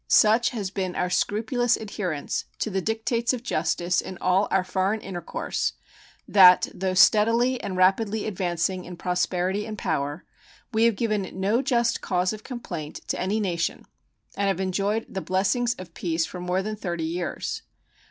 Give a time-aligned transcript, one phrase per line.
[0.07, 4.99] Such has been our scrupulous adherence to the dictates of justice in all our foreign
[4.99, 5.73] intercourse
[6.27, 10.25] that, though steadily and rapidly advancing in prosperity and power,
[10.73, 13.85] we have given no just cause of complaint to any nation
[14.35, 17.61] and have enjoyed the blessings of peace for more than thirty years.